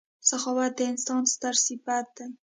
•سخاوت 0.29 0.71
د 0.77 0.79
انسان 0.91 1.23
ستر 1.33 1.53
صفت 1.65 2.05
دی. 2.17 2.27